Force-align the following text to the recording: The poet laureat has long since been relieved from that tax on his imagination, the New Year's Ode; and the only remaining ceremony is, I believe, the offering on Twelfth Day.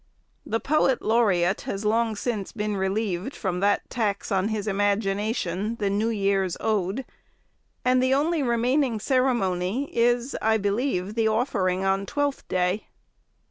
The 0.47 0.59
poet 0.59 1.03
laureat 1.03 1.61
has 1.69 1.85
long 1.85 2.15
since 2.15 2.51
been 2.51 2.75
relieved 2.75 3.35
from 3.35 3.59
that 3.59 3.87
tax 3.87 4.31
on 4.31 4.47
his 4.47 4.65
imagination, 4.65 5.75
the 5.75 5.91
New 5.91 6.09
Year's 6.09 6.57
Ode; 6.59 7.05
and 7.85 8.01
the 8.01 8.11
only 8.15 8.41
remaining 8.41 8.99
ceremony 8.99 9.95
is, 9.95 10.35
I 10.41 10.57
believe, 10.57 11.13
the 11.13 11.27
offering 11.29 11.85
on 11.85 12.07
Twelfth 12.07 12.47
Day. 12.47 12.87